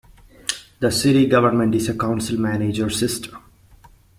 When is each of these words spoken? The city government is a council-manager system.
The 0.79 0.91
city 0.91 1.27
government 1.27 1.75
is 1.75 1.87
a 1.87 1.95
council-manager 1.95 2.89
system. 2.89 3.39